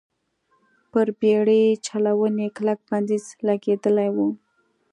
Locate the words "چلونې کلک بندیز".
1.87-3.25